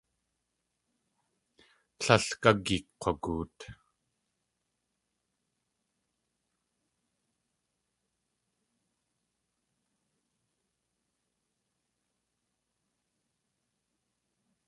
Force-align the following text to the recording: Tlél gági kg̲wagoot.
Tlél 1.99 2.25
gági 2.41 2.77
kg̲wagoot. 3.01 3.57